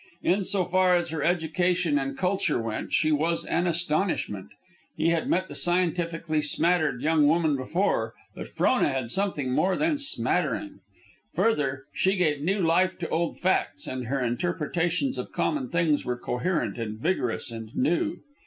[0.23, 4.49] In so far as her education and culture went, she was an astonishment.
[4.97, 9.99] He had met the scientifically smattered young woman before, but Frona had something more than
[9.99, 10.79] smattering.
[11.35, 16.17] Further, she gave new life to old facts, and her interpretations of common things were
[16.17, 18.21] coherent and vigorous and new.